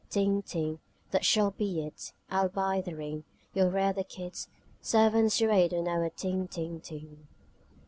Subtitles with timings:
[0.09, 0.79] Ting, ting,
[1.11, 4.47] That shall be it: I'll buy the ring, You'll rear the kids:
[4.81, 7.27] Servants to wait on our ting, ting, ting..